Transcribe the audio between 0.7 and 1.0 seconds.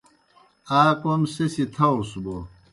آ